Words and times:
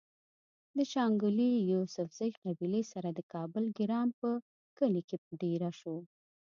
د 0.77 0.79
شانګلې 0.91 1.51
د 1.57 1.67
يوسفزۍقبيلې 1.73 2.83
سره 2.91 3.09
د 3.13 3.19
کابل 3.33 3.65
ګرام 3.79 4.09
پۀ 4.19 4.31
کلي 4.77 5.01
کې 5.07 5.17
ديره 5.41 5.71
شو 5.79 5.95